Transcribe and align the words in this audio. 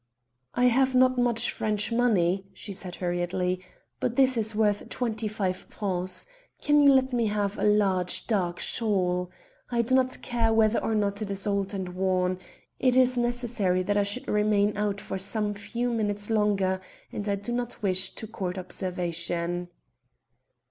"I 0.55 0.63
have 0.65 0.95
not 0.95 1.19
much 1.19 1.51
French 1.51 1.91
money," 1.91 2.43
she 2.53 2.73
said 2.73 2.95
hurriedly, 2.95 3.63
"but 3.99 4.15
this 4.15 4.35
is 4.35 4.55
worth 4.55 4.89
twenty 4.89 5.27
five 5.27 5.55
francs. 5.57 6.25
Can 6.59 6.79
you 6.79 6.91
let 6.91 7.13
me 7.13 7.27
have 7.27 7.59
a 7.59 7.63
large 7.65 8.25
dark 8.25 8.57
shawl? 8.57 9.29
I 9.69 9.83
do 9.83 9.93
not 9.93 10.19
care 10.23 10.51
whether 10.51 10.79
or 10.83 10.95
not 10.95 11.21
it 11.21 11.29
is 11.29 11.45
old 11.45 11.75
or 11.75 11.83
worn. 11.91 12.39
It 12.79 12.97
is 12.97 13.15
necessary 13.15 13.83
that 13.83 13.95
I 13.95 14.01
should 14.01 14.27
remain 14.27 14.75
out 14.75 14.99
for 14.99 15.19
some 15.19 15.53
few 15.53 15.91
minutes 15.93 16.31
longer, 16.31 16.81
and 17.11 17.29
I 17.29 17.35
do 17.35 17.51
not 17.51 17.83
wish 17.83 18.09
to 18.15 18.25
court 18.25 18.57
observation." 18.57 19.67